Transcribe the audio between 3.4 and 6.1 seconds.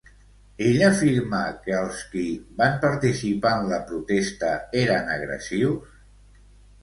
en la protesta eren agressius?